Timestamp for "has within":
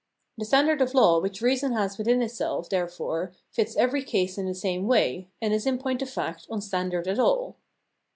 1.73-2.23